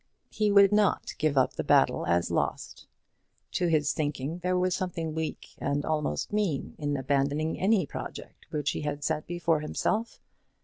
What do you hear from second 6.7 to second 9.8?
in abandoning any project which he had set before